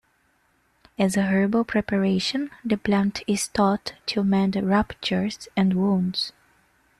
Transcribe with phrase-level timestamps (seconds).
[0.97, 6.33] As a herbal preparation, the plant is thought to mend ruptures and wounds.